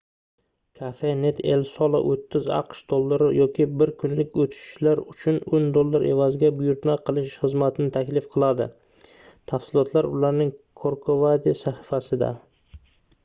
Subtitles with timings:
[0.77, 1.95] cafenet el sol
[2.35, 8.29] 30 aqsh dollari yoki bir kunlik oʻtishlar uchun 10 dollar evaziga buyurtma qilish xizmatini taklif
[8.37, 8.67] qiladi
[9.53, 10.51] tafsilotlar ularning
[10.85, 12.31] corcovadi sahifasida